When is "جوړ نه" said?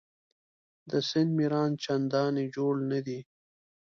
2.55-2.99